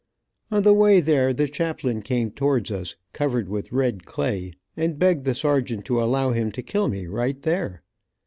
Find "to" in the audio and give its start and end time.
5.85-6.01, 6.53-6.63